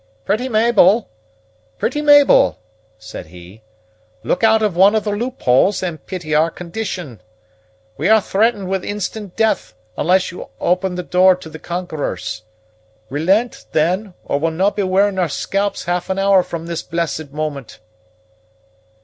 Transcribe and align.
"Pretty 0.25 0.49
Mabel! 0.49 1.09
Pretty 1.77 2.01
Mabel!" 2.01 2.57
said 2.97 3.27
he; 3.27 3.61
"Look 4.23 4.43
out 4.43 4.63
of 4.63 4.75
one 4.75 4.95
of 4.95 5.03
the 5.03 5.11
loopholes, 5.11 5.83
and 5.83 6.03
pity 6.03 6.33
our 6.33 6.49
condition. 6.49 7.21
We 7.97 8.09
are 8.09 8.19
threatened 8.19 8.67
with 8.67 8.83
instant 8.83 9.35
death 9.35 9.75
unless 9.95 10.31
you 10.31 10.49
open 10.59 10.95
the 10.95 11.03
door 11.03 11.35
to 11.35 11.49
the 11.49 11.59
conquerors. 11.59 12.41
Relent, 13.11 13.67
then 13.73 14.15
or 14.25 14.39
we'll 14.39 14.49
no' 14.49 14.71
be 14.71 14.81
wearing 14.81 15.19
our 15.19 15.29
scalps 15.29 15.83
half 15.85 16.09
an 16.09 16.17
hour 16.17 16.41
from 16.41 16.65
this 16.65 16.81
blessed 16.81 17.31
moment." 17.31 17.77